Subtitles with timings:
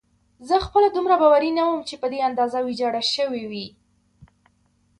[0.47, 3.67] زه خپله دومره باوري نه وم چې په دې اندازه ویجاړه شوې وي.